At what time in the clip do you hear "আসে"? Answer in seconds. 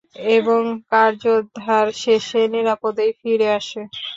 3.59-3.81